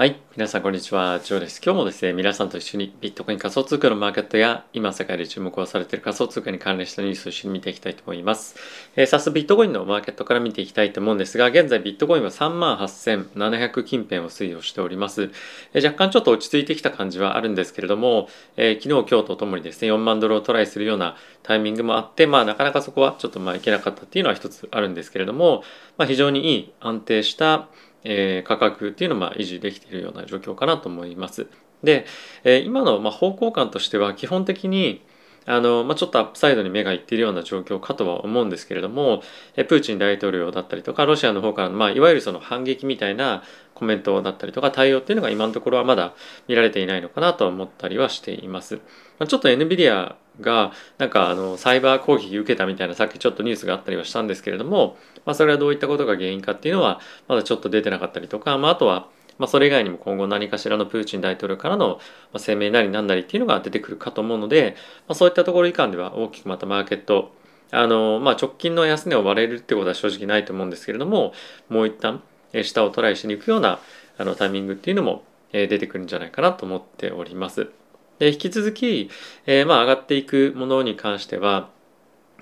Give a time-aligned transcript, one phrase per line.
[0.00, 0.18] はい。
[0.34, 1.20] 皆さん、こんにちは。
[1.20, 1.60] ジョーです。
[1.62, 8.56] 今日もですね、皆さんと一緒にビットコイン仮想通貨のマーケットや、今世界で注目をされている仮想通貨に関連したニュースを一緒に見ていきたいと思います。
[8.96, 15.30] えー、早速、ビットコインのマーケットから見ていきたいと思うんですが、現在ビットコインは38,700近辺を推移をしております。
[15.74, 25.62] えー、若干ちょっと落ち着いてきた感じはあるんですけれども、えー、昨日、今日とともにですね、4万ドルをトライするようなタイミングもあって、まあ、なかなかそこはちょっとまあいけなかったっていうのは一つあるんですけれども、
[25.98, 27.68] まあ、非常にいい安定した
[28.04, 31.46] えー、価格っていうのをまあ維持できているような状況かなと思います。
[31.82, 32.06] で、
[32.44, 35.02] えー、今のまあ方向感としては基本的に
[35.46, 39.22] あの、まあ、ちょっとアップサイドに目がいっているような状況かとは思うんですけれども、
[39.56, 43.42] えプーチン大統領だったりとかロシアの方からの、まあ、いわゆるその反撃みたいな
[43.74, 46.14] コメントだったりとか対応っていうのが今のところはまだ
[46.48, 48.80] 見られていないのかなと思ったりはしています。
[49.18, 59.08] まちょっと NVIDIA がなんかあのサイバー攻撃受けたみたいなさっきちょっとニュースがあったりはしたんですけれども、まあ、それはどういったことが原因かっていうのはまだちょっと出てなかったりとか、まあ、あとは
[59.40, 61.98] まあ、それ以外にも今後何かしらのプーチン大統領からの
[62.36, 64.76] 声明なりなんなりっていうのが出てくるかと思うので、
[65.08, 67.32] まあ、そういったところ以下では大きくまたマーケット
[67.70, 71.32] あの、まあ、直近の安値を割れるってことは正直ないと思うんですけれども
[71.70, 72.22] もう一旦
[72.62, 73.78] 下をトライしに行くような
[74.18, 77.70] あのタイミングっていうのも出てくるんじゃないかなと思っております。
[78.18, 79.10] で引き続き、
[79.46, 81.70] えー、まあ上がっていくものに関しては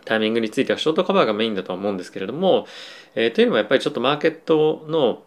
[0.04, 2.66] タイミングについてはショートカバーがメインだとは思うんですけれども、
[3.14, 5.22] えー、というのもやっぱりちょっとマーケットの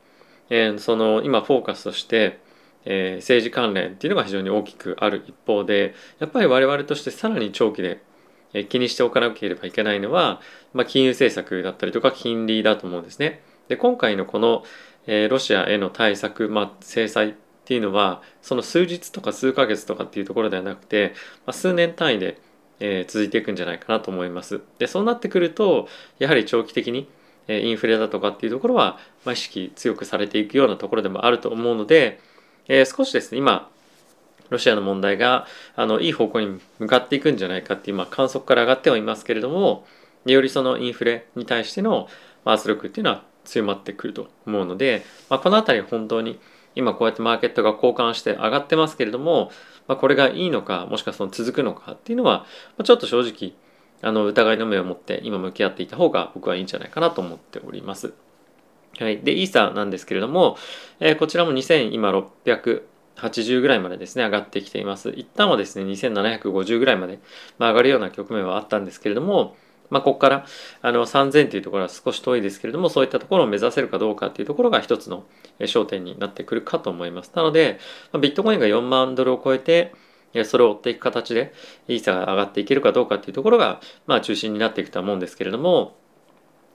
[0.51, 2.39] えー、その今フォーカスとして、
[2.83, 8.03] えー、政治関連っていうのが非常に大きくある一方でやっぱり我々としてさらに長期で
[8.67, 10.41] 気にしておかなければいけないのは、
[10.73, 13.41] まあ、金融政策だったりとか金利だと思うんですね。
[13.69, 14.65] で今回のこの、
[15.07, 21.13] えー、ロシアへの対策、まあ、制裁っていうのはその数日とか数ヶ月とかっていうところではなくて、
[21.45, 22.41] まあ、数年単位で、
[22.81, 24.59] えー、続いていくんじゃないかなと思います。
[24.79, 25.87] でそうなってくると
[26.19, 27.07] やはり長期的に
[27.47, 32.19] インフレだとかっていうところは、ま、意識強くされていくようなところでもあると思うので、
[32.67, 33.69] え、少しですね今
[34.51, 39.85] ロシアの問題があのいい方向に向かっていくんじゃないかっていう、まあ、観測から上がってはいますけれども
[40.25, 42.07] よりそのインフレに対しての
[42.45, 46.39] 圧力っていうのは強まってくると思うので、まあ、この辺り本当に
[46.75, 49.51] 今こうやってマーケットが交換して上がってますけれども、
[49.87, 52.45] まあ、これがいいのかもしくはその続くのかっていうのは
[52.77, 53.53] まちょっと正直
[54.01, 58.13] あの疑いの目を持って今向き合っていた方が僕はいいんじゃないかなと思っております。
[58.99, 60.57] はい、でイーサーなんですけれども、
[60.99, 65.09] えー、こちらも2000今680ぐらいまでですね上がってきています。
[65.09, 67.19] 一旦はですね2750ぐらいまで、
[67.57, 69.55] まあ、上がるような局面はあったんですけれども、
[69.89, 70.45] まあ、ここから
[70.81, 75.25] あの3000というところは少し遠いですけれどもそういったところを目指せるかどうかというところが一つの
[75.59, 77.31] 焦点になってくるかと思います。
[77.35, 77.79] なので、
[78.11, 79.93] まあ、ビットコインが4万ドルを超えて
[80.45, 81.53] それを追っていく形で
[81.87, 85.95] イーサが上がっていけるかどうかっていうところが、まあ、中心になっていくとは思うんですけれども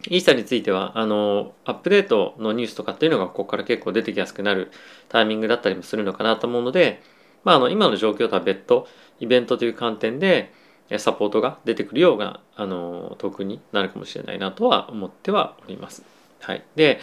[0.08, 4.70] イーサについてはあのアップデートのニュースとかっていうのがここから結構出てきやすくなる
[5.08, 7.02] タイミングだったりもするのかなと思うので、
[7.44, 8.86] まあ、あの今の状況とは別途
[9.20, 10.52] イベントという観点で
[10.98, 16.04] サポートが出てくるようなあのトークンになるかもしれないなとは思ってはおります。
[16.40, 17.00] はい、で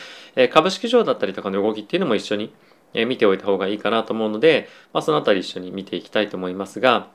[0.51, 2.53] 株式上だったりとかの動きっていうのも一緒に
[2.93, 7.09] え見ておいた方がいいかなと思うので、まあ、その辺り一緒に見ていきたいと思いますが、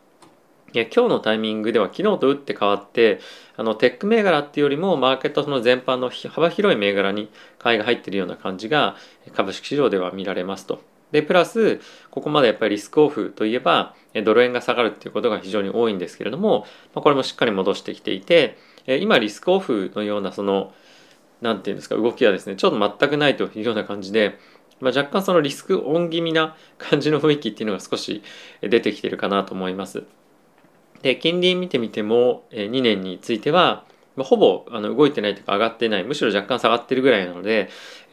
[0.72, 3.20] 今日のタイミングでは昨日と打って変わって
[3.56, 8.96] あのテック銘柄っていうよりもマーケットその全般の幅広い銘柄に買いが入ってるような感じが
[9.34, 10.82] 株式市場では見られますと。
[11.10, 20.74] でプラスここまでやっぱりリスクオフといえばドル円が下がるっていうことが非常に多いんですけれども、ま、これもしっかり戻してきていて今リスクオフのようなその
[21.40, 24.38] 何て言うんですか動きはですねちょっと全くないというような感じで
[24.80, 28.22] まあ、若干そのリスクオン気味な感じの雰囲気っていうのが少し
[28.60, 30.04] 出てきてるかなと思います。
[31.02, 33.84] で金利見てみても2年については
[34.16, 37.70] ほぼあの動いてないというか上がってないむしろ若干下がってるぐらいなので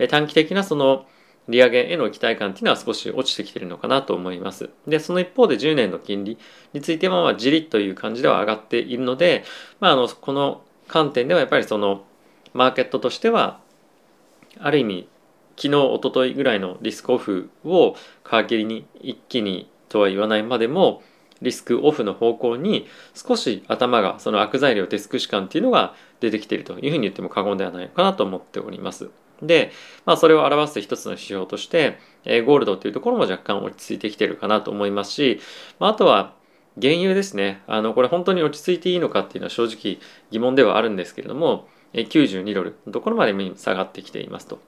[0.08, 1.08] 短期的なその
[1.48, 4.70] 利上げへの期待感っていうのは少し落ちてきてるのかなと思います。
[4.88, 6.38] で、その一方で10年の金利
[6.74, 9.44] については、じりという感じでは上がっているので、
[9.80, 12.04] まあ、あの、この観点ではやっぱりその、
[12.54, 13.60] マーケットとしては、
[14.60, 15.08] ある意味、
[15.58, 21.02] 昨日一昨日ぐらいのリスクオフを皮切りに一気にとは言わないまでも
[21.42, 29.10] リスクオフの方向に少し頭がその悪材料デスク視感っていうのが出てきているというふうに言っても過言ではないかなと思っております。
[29.42, 29.72] で、
[30.06, 35.42] まあ、それを表す一つの指標として、えー、ゴールドというところも若干落ち着いてきてるかなと思いますし、
[35.78, 36.34] まあ、あとは
[36.82, 40.00] 原油ですねあのこれ本当に落ち着いていいのかっていうのは正直
[40.32, 44.60] 疑問ではあるんですけれども92ドルのところまで下がってきていますと。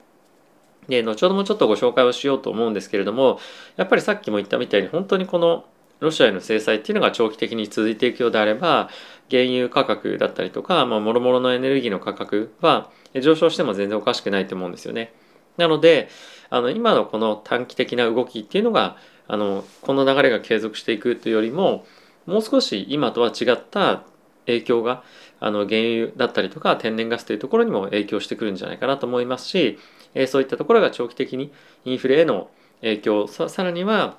[0.88, 3.38] で、後ほどもちょっとご紹介をしようと思うんですけれども、
[3.76, 5.64] やっぱりさっきも言ったみたいに本当にこの
[6.00, 8.88] ロシアへの制裁っていうのが長期的に続いていくようであれば、
[9.30, 12.90] 原油価格だったりとか、まあ、諸々のエネルギーの価格は
[13.20, 15.12] 上昇しても全然おかしくないと思うんですよね。
[15.56, 16.08] なので
[16.50, 18.96] あの今のこの短期的な動きっていうのが
[19.26, 21.84] あのこの流れが継続していくというよりも
[22.26, 24.04] もう少し今とは違った
[24.46, 25.02] 影響が
[25.40, 29.78] あの原油だったりとか天然ガスというところにも影響してくるんじゃないかなと思いますし、
[30.14, 31.52] えそういったところが長期的に
[31.84, 32.50] インフレへの
[32.80, 34.16] 影響さらには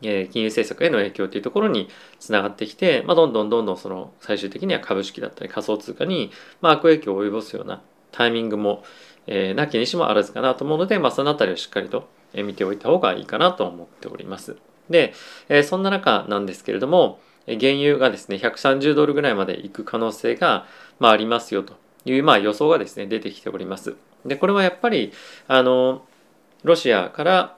[0.00, 1.88] 金融政策への影響というところに
[2.20, 7.82] つながってきて、まあ、どんどんどんどんその最終的には株式だったり仮想通貨に、まあ、悪影響を及ぼすような
[8.12, 8.84] タイミングも、
[9.26, 14.56] えー、なきにしもあらずかなと思うので、まあ、そのあたりをしっかりと見ておいた方がいいかなと思っております。
[14.88, 15.14] で、
[15.48, 20.66] えー、そんな中なんですけれども原油がですね130ドルぐらいまで行く可能性が、
[20.98, 21.74] まあ、ありますよと
[22.04, 23.96] いう、まあ、予想がですね出てきております。
[24.28, 25.12] でこれはやっぱり
[25.46, 26.06] あの
[26.64, 27.56] ロシアから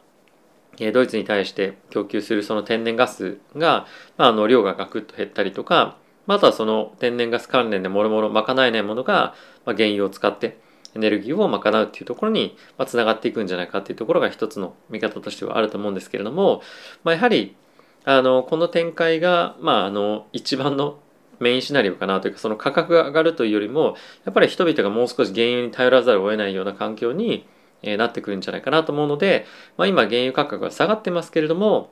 [0.93, 3.87] ドイツに対して供給するその天然ガスが、
[4.17, 9.35] まあ、あの量がガクッと減ったりとか、またその天然ガス関連でもろもろ賄えないものが、
[9.67, 10.59] まあ、原油を使って
[10.95, 12.57] エネルギーを賄うっていうところに
[12.87, 16.63] つながっていくんじゃないかっていうところが一つの見方としてはあると思うんですけれども、
[17.05, 17.57] まあ、やはり
[18.05, 20.99] あのこの展開が、まあ、あの一番の
[21.41, 27.47] メインシナリオかなというかその価格が上がるというよりもやっぱり人々がもう少し原油に頼らざるを得ないような環境に
[27.83, 29.47] なってくるんじゃないかなと思うので、
[29.77, 31.91] まあ、今原油価格は下がってますけれども、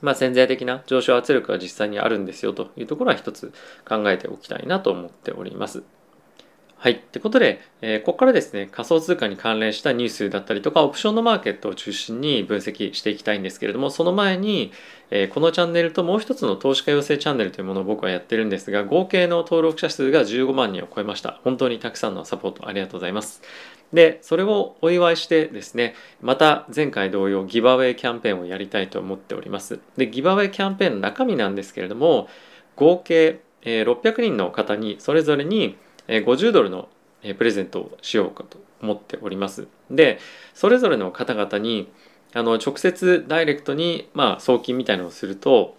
[0.00, 3.52] まあ、潜在的な上昇圧力が実際にあるんですよというところは一つ
[3.88, 5.82] 考えておきたいなと思っております。
[6.82, 6.94] はい。
[6.94, 14.72] ってことで、えー、ここからですね、仮想通貨に関連したニュースだったりとか、オプションのマーケットを中心に分析していきたいんですけれども、その前に、
[15.10, 21.38] えー、このチャンネルともう一つの投資家養成チャンネルというものを僕はやってるんですが、合計の登録者数が15万人を超えました。
[21.44, 23.42] 本当にたくさんのサポートありがとうございます。
[23.92, 29.78] で、それをお祝いしてですね、また前回同様ギバウェイキャンペーンをやりたいと思っております。
[29.96, 32.26] で、ギバウェイキャンペーンの中身なんですけれども、
[32.74, 35.76] 合計え600人の方にそれぞれに
[36.08, 36.88] 50ドルの
[37.38, 39.68] プレゼントをしようかと思っております。
[39.90, 40.18] で、
[40.54, 41.90] それぞれの方々に
[42.34, 45.76] あの直接ダイレクトにまあ送金みたいなのをすると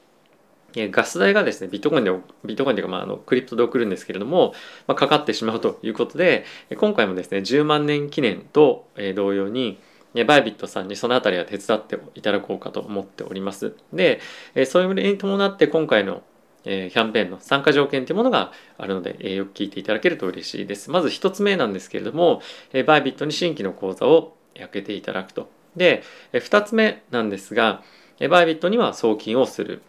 [0.75, 2.11] ガス代がですね、ビットコインで、
[2.43, 4.53] ビットコインというか、まあ、あの、クリプトで送るんですけれども、
[4.87, 6.45] まあ、かかってしまうということで、
[6.75, 9.79] 今回もですね、10万年記念と同様に、
[10.27, 13.75] バイビットさんにそのあたりは手伝っていただこうかと思っております。
[13.91, 14.19] で、
[14.65, 16.23] そういうに伴って今回の
[16.65, 20.91] えキャンペーンの参加条件というものがあるので、えよく聞いていただけると嬉しいです。
[20.91, 22.41] まず一つ目なんですけれども、
[22.73, 25.49] えバイビットに新規の口座を開けていただくと。
[25.75, 27.83] で、二つ目なんですが、
[28.19, 29.81] えバイビットには送金をする。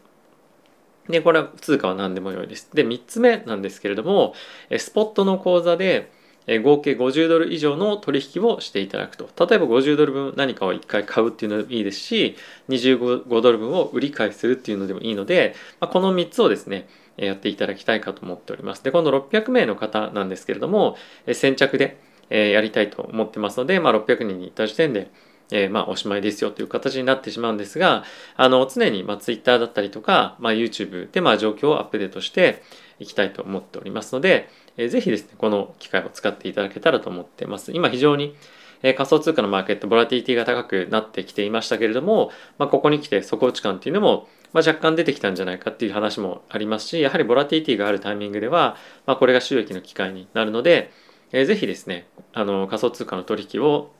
[1.08, 2.70] で、これは通貨は何でもよいです。
[2.74, 4.34] で、3つ目なんですけれども、
[4.70, 6.10] えスポットの口座で
[6.46, 9.28] え合計50ドル以上の取引をしていただくと。
[9.46, 12.36] 例えば50ドル分何かを1回買うっていうのでもいいですし、
[12.68, 18.82] 25ドル分を売り買いするっていうのでもいいので、まあ、この3つをですね、やっていただきたいかと思っております。
[18.82, 20.96] で、この600名の方なんですけれども、
[21.32, 21.96] 先着で
[22.28, 25.10] やりたいと思ってますので、まあ、600人に行った時点で、
[25.50, 28.04] えー、まあおしまいですよという形になってしまうんですが
[28.36, 32.62] あの常にまあ Twitter だったりとか、まあ、YouTube でまあ状況をアップデートして
[32.98, 38.36] いきたいと思っておりますので、えー、ぜひですねこの機会を使っていただけたらと思ってます今非常に
[38.82, 48.76] 仮想通貨のマーケットボラティリティが高くなってきていましたけれども、まあ、ここに来て底打ち感っていうのも、まあ、若干出てきたんじゃないかっていう話もありますしやはりボラティリティがあるタイミングでは、
[49.06, 50.90] まあ、これが収益の機会になるので、
[51.32, 53.90] えー、ぜひですねあの仮想通貨の取引を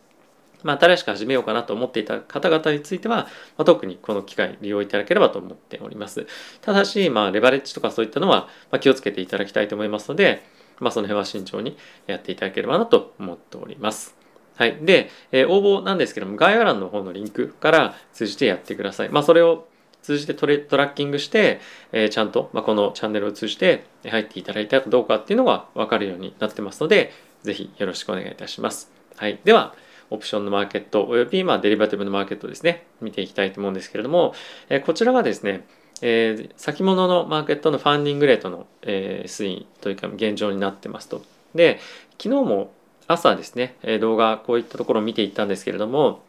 [0.64, 3.28] まあ、新しく始めようかなと思っていた方々については、ま
[3.58, 6.26] あ、特にこの機会利用いただければと思っております。
[6.62, 10.42] ただし、まあ、レバレッジとかそういったのは、まあ、気をつけていただきたいと思いますので、
[10.80, 11.76] まあ、その辺は慎重に
[12.06, 14.16] やっていただければなと思っております。
[14.56, 14.78] はい。
[14.82, 19.08] で、えー、応募なんですけども、概要欄の方のリンクから通じてやってください。
[19.08, 19.66] まあ、それを
[20.02, 27.12] 通じてトレトラッキングして、えー、ちゃんと、まあ、このチャンネルを通じて入っていただいたかどうかっていうのが分かるようになってますので、
[27.42, 28.92] ぜひよろしくお願いいたします。
[29.16, 29.40] はい。
[29.44, 29.74] では、
[30.10, 34.34] オプションのマーケットおよびまあデリバティブのマーケットですね、見ていきたいと思うんですけれども、
[34.68, 35.66] えこちらがですね、
[36.02, 41.22] えー、先物のマーケットのファンディングレートの、えー、推移というか現状になってますと。
[41.54, 41.80] で、
[42.20, 42.72] 昨日も
[43.06, 46.22] 朝ですね、動画こういったところを見ていったんですけれども、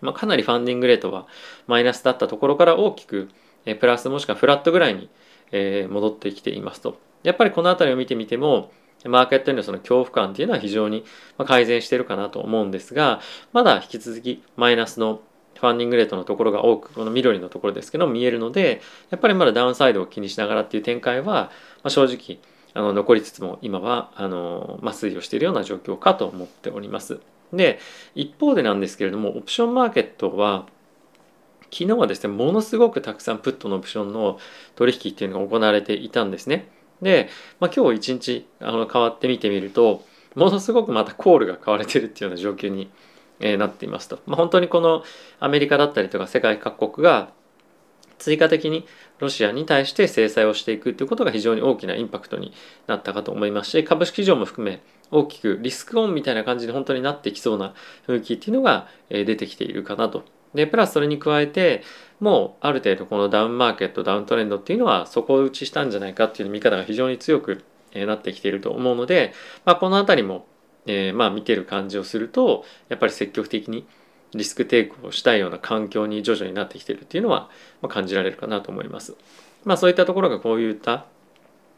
[0.00, 1.26] まあ、かなりファンディングレートは
[1.66, 3.28] マイナスだったところから大きく
[3.64, 5.10] プラスもしくはフラットぐらいに
[5.88, 6.98] 戻ってきていますと。
[7.22, 8.72] やっぱりこの辺りを見てみても、
[9.04, 11.04] マーケットへのその恐怖感っていうのは非常に
[11.46, 13.20] 改善してるかなと思うんですが、
[13.52, 15.20] まだ引き続きマイナスの
[15.60, 21.50] ファンディングレートのところが多く、この緑のところですけど見えるので、やっぱりまだダウンサイドを気にしながらっていう展開は、ま
[21.84, 22.40] あ、正直
[22.74, 27.20] あの残りつつも今はあの、まあ、推移をしているような状況かと思っております。
[27.52, 27.78] で、
[28.14, 30.66] 一方でなんですけれども、オプションマーケットは、
[31.72, 34.38] 昨日はですね、ものすごくたくさんプットのオプションの
[34.74, 36.68] 取引っていうのが行われていたんですね。
[37.02, 42.90] で、まあ、今日一日あの変わってみてみるとものすごくまたコールが買われてるっていうような状況に
[43.40, 45.02] え、なっていますと、まあ、本当にこの
[45.40, 47.32] アメリカだったりとか世界各国が
[48.18, 48.86] 追加的に
[49.18, 52.52] ロシアに対して制裁をしていくということが非常に大きなインパクトに
[52.86, 57.74] なったかと思いますし株式市場も含め大きくリスクオンみたいな感じで本当になってきそうな
[58.06, 60.24] 雰囲気っていうのが出てきているかなと。
[60.54, 61.82] でプラスそれに加えて
[62.18, 69.32] もうある程度このダウンマーケットダウントレンドっていうのは底打ちしたんじゃないかっていう見方が非常に強くなってきていると思うので、
[69.64, 70.46] まあ、この辺りも、
[70.90, 73.86] えー、まあ見てる感じをするとやっぱり積極的に
[74.34, 77.50] リスクテイクをしたいような環境に徐々になってきてるっていうのは、
[77.88, 79.16] 感じられるかなと思います。
[79.64, 81.06] まあそういったところがこういった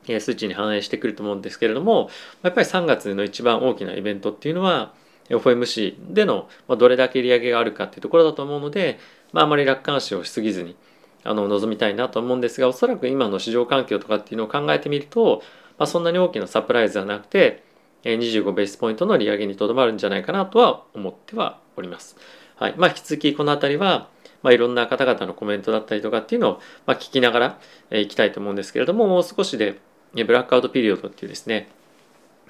[0.07, 2.11] 数値に反映してくると思うんですけれども
[2.42, 4.92] やっぱり3月の一番大きなイベントっていうのは
[5.28, 8.99] FOMC でのどれだけ利上げがあるかっていうところだと思うので、
[9.33, 10.76] まあ、あまり楽観視をしすぎずに
[11.25, 15.42] あの望みたいなと思うんですがおそらく今の市場環境とかっていうのを考えてみると、
[15.78, 17.62] まあ、そんなに大きなサプライズはなくて
[18.04, 22.16] 25ベースポイントの利上げにとどまるんじゃないかなとは思ってはおります。
[22.56, 24.09] はいまあ、引き続きこの辺りは、
[24.42, 26.52] まあ、いろんな方々のコメントだったりとかっていうのを、
[26.87, 27.38] まあ、聞きなが
[27.90, 29.80] らいきたいと思うんですけれどももう少しで
[30.14, 31.68] ブラックアウトピリオドっていうですね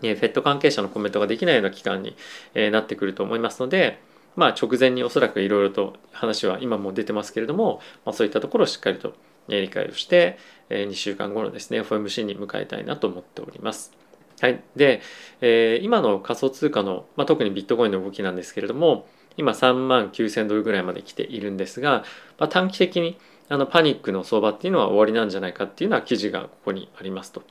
[0.00, 2.16] フェット関係者のコメントができないような期間に
[2.54, 4.00] なってくると思いますので、
[4.36, 9.14] まあ、直前におそらくいろいろと話は今も出てますけれども、まあ、そういったところをしっかりと
[9.48, 10.38] 理解をして
[10.70, 14.01] 2週間後のですね FOMC に向かいたいなと思っております。
[14.42, 15.00] はい、で、
[15.40, 19.06] えー、今の仮想通貨の、まあ、特にビットコインの動きなんですけれども
[19.36, 22.02] 今3万9000ドルぐらいまで来ているんですが、
[22.40, 23.16] まあ、短期的に
[23.48, 27.44] あのパニックの相場っていうのは終わりなんじゃないかっていうのは記事がここにありますと。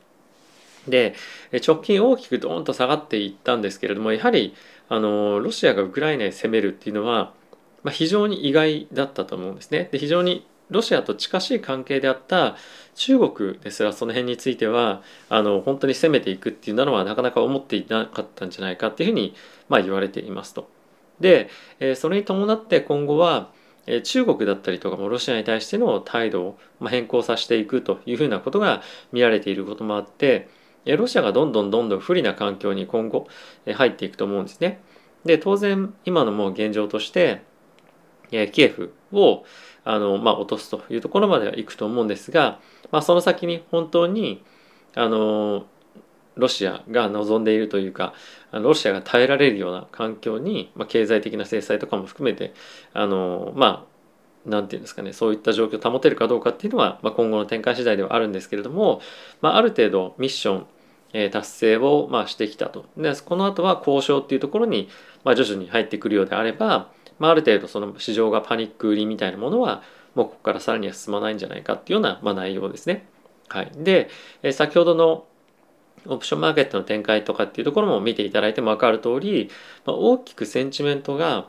[0.85, 1.15] で
[1.65, 4.53] 直近大きくドーンと下がっていったんですけれどもやはり
[4.89, 7.33] あのロシアがウクライナへ攻めるっていうのは、
[7.83, 9.87] まあ、非常に意外だったと思うんですね。
[9.93, 12.55] で非常にロシアと近しい関係であった
[12.95, 19.35] 中国ですらその辺についてはあの本当に攻めていくっていうのはなかなか思っていなかったんじゃないかっていうふうに、
[19.69, 20.69] まあ、言われていますと。
[21.19, 21.49] で、
[21.79, 23.51] えそれに伴って今後は
[24.03, 30.49] 中国だったりとかもロシアに対しての態度を変更させていくというふうなことが見られていることもあって
[30.85, 33.27] ロシアがどんどんどんどん不利な環境に今後
[33.65, 34.81] 入っていくと思うんですね。
[35.25, 37.43] で当然今のもう現状として
[38.51, 39.43] キエフを
[39.83, 42.59] あの、まあ、落とすというところまではいくと思うんですが、
[42.91, 44.43] まあ、その先に本当に
[44.95, 45.65] あの
[46.35, 48.13] ロシアが望んでいるというか
[48.51, 52.53] ロシアが耐えられるような環境に、まあ、経済的な制裁とかも含めて
[52.93, 53.91] あのまあ
[54.45, 59.01] 何て言うんですかねそういった状況を保てるかどうかっていうのは、まあ、今後の展開次第ではあるんですけれども、
[59.41, 60.65] まあ、ある程度ミッショ
[61.17, 62.85] ン、達成を、まあ、してきたと。
[62.97, 64.89] でこの後は交渉っていうところに、
[65.23, 66.89] まあ、徐々に入ってくるようであれば、
[67.21, 69.83] まあ、ある程度その市場がパニック売りみたいなものは
[70.15, 73.05] もうここからさらには進まないんじゃないかっていうような、まあ、内容ですね。
[73.47, 74.09] はい、で、
[74.41, 75.27] え、先ほどの
[76.07, 79.51] オプションマーケットの展開とかっていうところも見ていただいても分かる通り、
[79.85, 81.47] まあ、大きくセンチメントが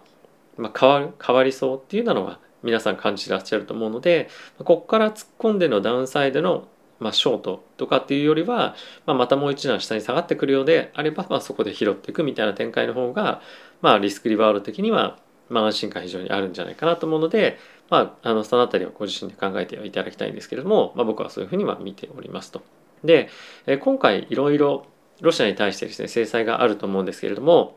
[0.78, 6.68] 変わ変わりそうっていうのは皆さん感じてらっしゃると思うのでここから突っ込んでのダウンサイドの、
[7.00, 8.76] まあ、ショートとかっていうよりは、
[9.06, 13.40] まあ、またもう一段下に下がってくるようであれば、まあ、そこで拾っていくみたいな展開の方が、
[13.80, 15.18] まあ、リスクリバード的には、
[15.52, 17.58] まあ、安心感非常にあるんじゃないかなと思うので、
[17.90, 22.62] まあ、あのその辺りはご自身で考えていただきたいんですけれども、まあ、僕はそういうふうには見ておりますと。
[23.04, 23.28] で
[23.66, 24.86] え今回いろいろ
[25.20, 27.76] ロシアに対してですね制裁があると思うんですけれども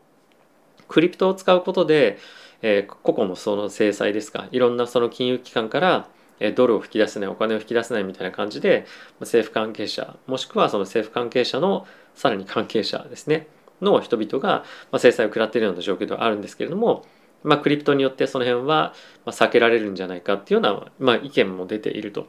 [0.87, 2.19] クリプトを使うことで、
[2.61, 6.07] え個々のその制裁ですかいろんなその金融機関から
[6.55, 8.85] ドルを引き出せないお金を引き出せないみたいな感じで
[9.19, 13.47] 政府関係者もしくはその政府関係者のさらに関係者ですね
[13.81, 14.63] の人々が
[14.97, 17.05] 制裁を食らっているような状況ではあるんですけれども、
[17.45, 18.93] まあ、クリプトによってその辺は
[19.25, 22.27] 避けられるんじゃないかっていうような、まあ、意見も出ていると。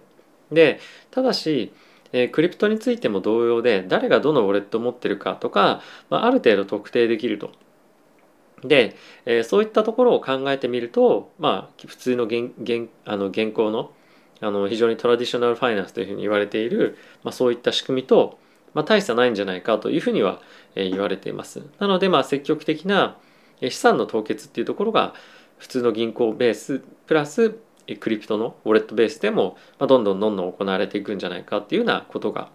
[0.52, 0.78] で
[1.10, 1.72] ただし
[2.12, 7.50] えクリプトについても同様で誰がどのウォレットを持ってるかとか、まあ、ある程度特定できると。
[8.62, 8.96] で、
[9.26, 13.92] えー、そういったところを考えてみると、まあ、普通の現現あの現行の
[14.40, 18.38] あの非常にトラディショナルファイナンスというふうに言われている、まあ、そういった仕組みと、
[18.74, 20.42] まあ、大差ないんじゃないかというふうには、
[20.74, 21.62] えー、言われています。
[21.78, 23.16] なので、まあ、積極的な
[23.60, 25.14] 資産の凍結っていうところが
[25.58, 27.58] 普通の銀行ベースプラス
[28.00, 32.50] クリプトのウォレットベースでも、どんどんどんどん行われていくんじゃないかっていうようなことが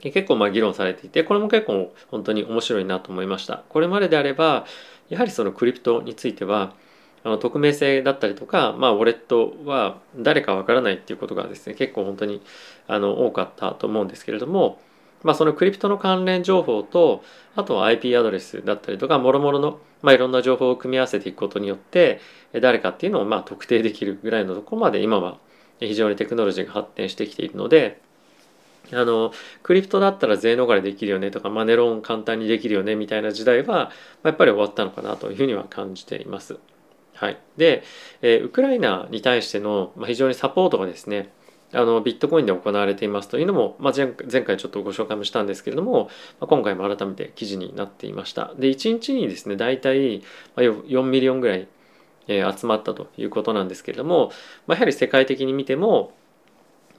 [0.00, 3.62] 結構まあ議論されていてこれも結構本当に面白いなと思いました。
[3.68, 4.66] これまでであれば
[5.08, 6.74] やはりそのクリプトについては
[7.22, 12.42] あの匿名性だったりとか、まあ、ウォレットは誰かわからないっていうことがですね結構本当に
[12.86, 14.78] あの多かったと思うんですけれども
[15.24, 17.24] まあ、そのクリプトの関連情報と
[17.56, 22.20] あとは IP アドレスだったりとかもろもろの、まあ、いろんな情報を組み合わせていくことによって
[22.52, 25.38] 誰かっていうのをまあ特定できるぐらいのとこまで今は
[25.80, 28.00] 非常にテクノロジーが発展してきているので
[28.92, 33.90] あのクリプトだったら税逃れできるよねとかマネロン簡単にできるよねみたいな時代は
[34.22, 36.58] やっぱり終わったのかなというふうには感じています。
[37.14, 37.84] はい、で、
[38.22, 41.30] えー、ウクライナに対しての、まあ、非常にサポートがですね
[41.74, 44.08] あのビットコインで行われていますというのも、まあ前、
[44.42, 46.04] 回ちょっとご紹介もしたんですけれども、
[46.40, 50.22] まあ、今回も改めて記事になっていましたで1日にですね大体
[50.56, 51.68] 4 million ぐらい、
[52.26, 54.32] 集まったということなんですけれども、
[54.66, 56.12] まあ、やはり世界的に見ても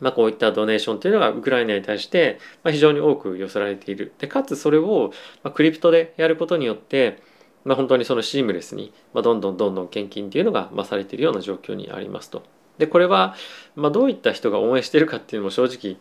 [0.02, 5.14] まあ、こういった donation というのがウクライナに対して非常に多く寄せられているでかつそれを
[5.54, 7.24] crypto でやることによって
[7.66, 12.44] まあ、本当にそのシームレスに、ま、どんどんどんどん献金っていうのが、まあ、されているような状況にありますと。
[12.78, 13.36] でこれは、
[13.76, 15.98] まあ、どういった人が応援してるかっていうのも正直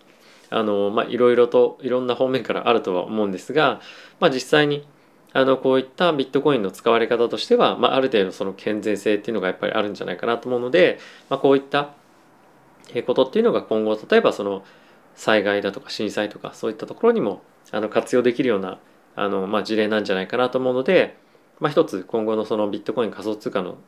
[0.50, 3.81] あの、まあ、いろいろといろんな方面からあるとは思うんですが、
[4.21, 4.87] まあ、実際に
[5.33, 11.90] あのこういったビットコインの使われ方としては、まあ、ある程度その健全性っていうのがやっぱりあるんじゃないかなと思うので、まあ、こういった
[13.07, 14.64] ことっていうのが今後例えばその
[15.16, 18.78] 災害だとか震災とかそういったところにもあの活用できるような
[19.16, 21.16] あの、まあ、事例なんじゃないかなと思うので、
[21.61, 23.78] まあ、一つ今後のそのビットコイン仮想通貨の、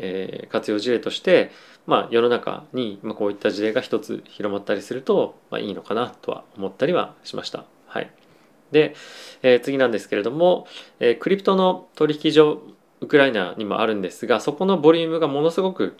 [0.00, 1.50] えー、活用事例として、
[1.86, 7.64] まあ、世の中に、まあ、こういった事例が一つ広まったりすると、まあ、いいのかなとは思ったりはしました。
[7.86, 8.10] はい、
[8.72, 8.94] で、
[9.42, 10.66] えー、次なんですけれども、
[10.98, 12.62] えー、クリプトの取引所
[13.00, 15.96] ウクライナにもあるんですがそこのボリュームがものすごく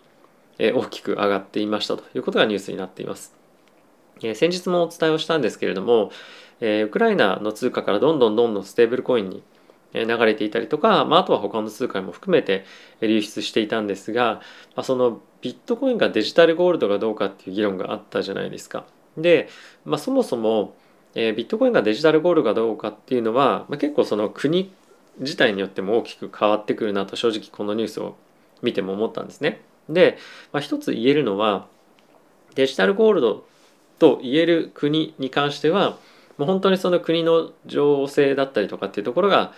[0.60, 3.34] え大きく上がっていましたということがニュースになっています。
[4.22, 6.12] え先日もお伝えをしたんですけれども、
[6.60, 9.42] えウクライナの通貨からどんどんどんどんステーブルコインに
[9.92, 12.64] 流れていたりとか、まあ、あとは他の通貨も含めて
[13.00, 14.40] 流出していたんですが、
[14.76, 18.84] まあ、そのビットコインがデジタルゴールドがどうかっていう議論があったじゃないですか。
[19.16, 19.48] で、
[19.84, 20.74] まあ、そもそも、
[21.14, 24.72] えー、ビットコインがデジタルゴールドかどうかっていうのは、まあ、結構その国
[25.18, 28.16] 自体によっても大きく変わってくるなと正直このニュースを
[28.62, 29.60] 見ても思ったんですね。
[29.88, 30.18] で、
[30.52, 31.66] まあ、一つ言えるのは
[32.54, 33.44] デジタルゴールド
[33.98, 35.98] と言える国に関しては
[36.40, 39.52] もう本当にその国の情勢だったりとかっていうところが、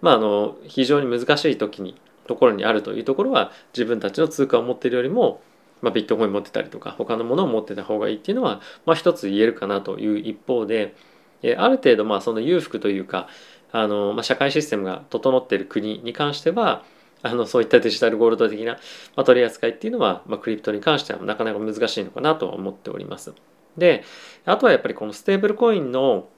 [0.00, 5.40] まあ、あの非常に難しい時にところにあるというところは自分たちの通貨を持っているよりも、
[5.82, 10.94] まあ、ビットコイン持ってたりとか他のものを持ってた方がいいっていうのは、まあ、一つ言えるかなという一方で
[11.42, 13.28] えある程度まあその裕福というか
[13.72, 16.84] あの、まあ、社会システムが整っている国に関しては
[17.22, 18.78] あのそういったデジタルゴールド的な、ま
[19.22, 23.34] あ、取り扱いっていうのは、まあ、クリプトに関してはなかなか難しいのかなと思っております。
[23.76, 24.04] で
[24.46, 26.28] あとはやっぱりこのステーブルコインの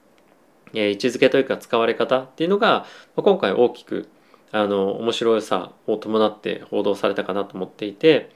[0.72, 4.08] 位置づけというか使われ方っていうのが今回大きく
[4.52, 8.30] あの面白さを伴って報道されたかなと思っていて、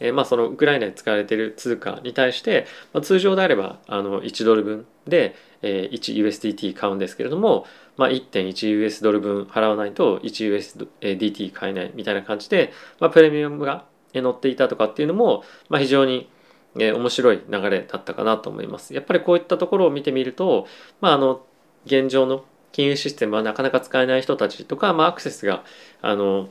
[0.00, 16.30] えまあ、そのウクライナで使われている通貨に対して、まあ、通常であればあの1ドル分で、え 1USDT 買うんですけれども、まあ、1.1US ドル分払わないと 1USDT 買えないみたいな感じで、まあ、プレミアムが乗っていたとかっていうのも、まあ、非常に
[16.74, 18.94] 面白い流れだったかなと思います。
[18.94, 20.66] やっぱりこういったところを見てみると、
[21.00, 21.44] まあ、あの
[21.88, 25.64] 現状の金融システムはなかなか使えない人たちとか、まあ、アクセスが
[26.02, 26.48] あの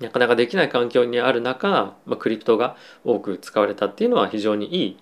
[0.00, 4.96] なかなかできない環境にある中、まあ、クリプトが多く使われたっていうのは非常にいい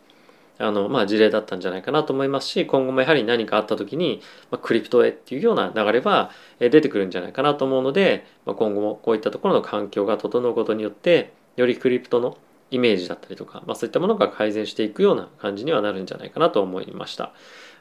[0.58, 12.36] あの、まあ、事例だったんじゃないかなと思いますし今後もやはり何かあった時に、まあ、クリプトへっていうような流れは出てくるんじゃないかなと思うので、まあ、今後もこういったところの環境が整うことによってよりクリプトの
[12.70, 17.32] イメージだったりとか、まあ、そういったものが改善していくような感じにはなるんじゃないかなと思いました。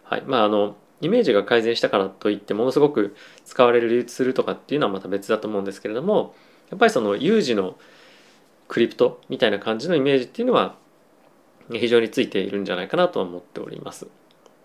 [0.03, 6.35] はいまあ、あのイメージが改善したからといってものすごく使われる流通するとかっていうのはまた別だと思うんですけれども
[6.69, 7.77] やっぱりその有事の
[8.67, 10.75] クリプトみたいな感じのイメージっていうのは
[11.71, 14.07] 非常についているんじゃないかなとは思っております。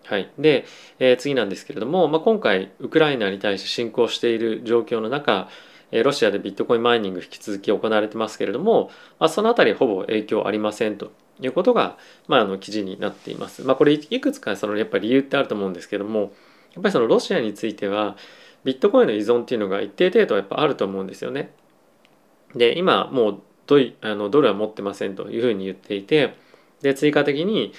[0.05, 0.65] はい、で、
[0.99, 5.49] えー、次なんですけれども、まあ、今回ウクライナに対して侵攻している状況の中
[5.91, 13.63] ロシアでビットコインマイニング引き続き行われてますけれども、まあ、そのあたりほぼ影響ありませんということが、まあ、あの記事になっています。
[13.63, 16.33] まあ、これいくつかそのやっぱり理由ってあると思うんですけども
[16.73, 18.15] やっぱりそのロシアについては
[18.63, 21.51] ビットコインの依存っていうのが一定程度やっぱあると思うんですよね。
[22.55, 26.35] で今もうドイあのドルは持ってませんというふうに言っていて
[26.81, 27.73] で追加的に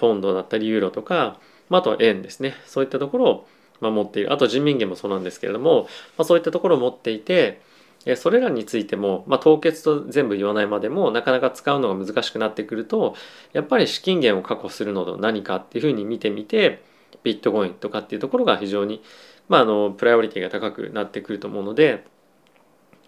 [0.00, 1.38] ポンドだったりユーロとか、
[1.68, 3.46] まあ、あとは円ですねそういったところ
[3.80, 5.82] を持っているあと人民元もそうなんですけれども、
[6.16, 7.60] まあ、そういったところを持っていて
[8.14, 13.16] それらについても、まあ、凍結と全部言わないまでもなかなか使うのが難しくなってくると
[13.52, 16.84] やっぱり資金源を確保するのと何かっていうふうに見てみて
[17.24, 19.02] ビットコインとかっていうところが非常に、
[19.48, 22.04] まあ、あのプライオリティが高くなってくると思うので、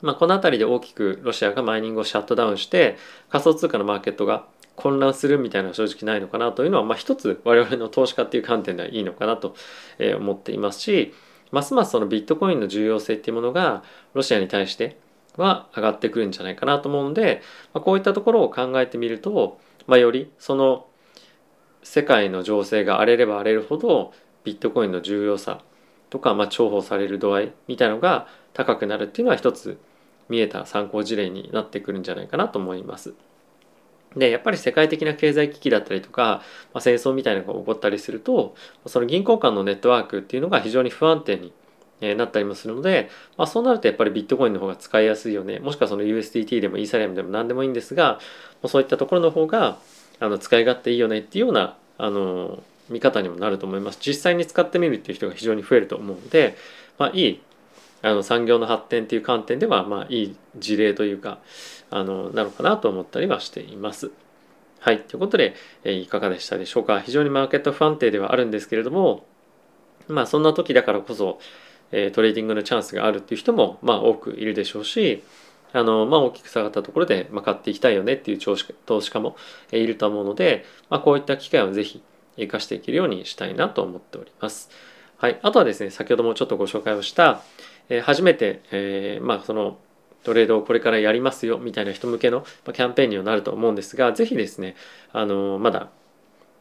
[0.02, 2.96] まあ、この辺りで大きくロシアがマイニングをシャットダウンして
[3.28, 9.54] 仮想通貨のマーケットが混乱するみたいな正直ないのかなというのは、まあ、一つ我々の投資家っていう観点ではいいのかなと
[10.18, 11.14] 思っていますし
[11.50, 13.82] ますますそのビットコインの重要性っていうものが
[14.14, 14.98] ロシアに対して
[15.36, 20.86] は上がってくるんじゃないかなと思うので、まあ、こういったところを考えてみると、まあ、よりその
[21.82, 24.12] 世界の情勢が荒れれば荒れるほど
[24.44, 25.62] ビットコインの重要さ
[26.10, 29.78] とか、まあ、重宝される度合いみたいのが高くなるっていうのは一つ
[30.28, 33.14] 見えた参考事例になってくるんじゃないかなと思います。
[34.16, 36.42] でやっぱり世界的な経済危機だったりとか、
[36.72, 38.54] まあ、戦争みたいなのが起こったりすると
[38.86, 41.52] その銀行間のネットワークっていうのが非常に不安定に
[42.16, 45.58] なったりもするので、まあ、そうなるとやっぱりビットコインの方が使いやすいよね。
[45.58, 48.20] もしくはその USDT でもイーサリアムでも何でもいいんですが
[48.66, 49.78] そういったところの方が
[50.20, 53.98] あの使い勝手いいよねっていうようなあの見方にもなると思います。
[54.00, 56.56] 実際に使ってみるっていう人が非常に増えると思うので、
[56.98, 57.40] まあ、いい
[58.02, 61.38] あの産業の発展っていう観点ではまあいい事例というか
[61.90, 64.10] あのなのかなと思ったりはしています。
[64.80, 65.00] はい。
[65.00, 67.00] ということで、えいかがでしたでしょうか？
[67.00, 69.26] 非常にマーケット不安定ではあるんですけれども、
[70.06, 71.40] まあそんな時だからこそ、
[71.90, 75.24] えトレーディングのチャンスがあるっていう人もまあ多くいるでしょうし、
[75.72, 79.36] あのまあ、大きく下がったところで、まあ、買っていきたいよねっていう投資家も
[79.70, 82.02] いると思うので、まあ、こういった機会をぜひ
[82.38, 84.70] 生かしていけるようにしたいなと思っております。
[85.18, 87.42] はい、あとはですね先ほどもちょっとご紹介をした、
[87.88, 89.78] え、初めて、えー、まあ、その
[90.24, 94.74] トレードをこれからやりますよみたいな人向けのキャンペーンにはなると思うんですがぜひですね
[95.12, 95.90] あのまだ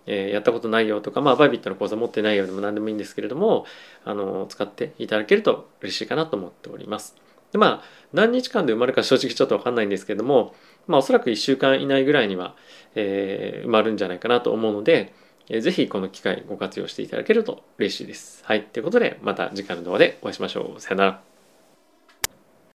[0.08, 3.66] えやったことないよとか、まあ、バイビットの講座持ってないよでも何でもいいんですけれども、
[4.06, 7.16] あの使っていただけると嬉しいかなと思っております。
[7.52, 10.56] でまあ何日間で埋まるか正直ちょっと分かんないんですけれども、
[10.88, 12.56] まあ、おそらく1週間以内ぐらいには、
[12.96, 15.14] えー、埋まるんじゃないかなと思うので、
[15.50, 18.44] えー、ぜひこの機会ご活用していただけると嬉しいです。
[18.46, 18.64] はい。
[18.64, 20.82] ということでまた次回の動画でお会いしましょう。
[20.82, 21.37] さよなら。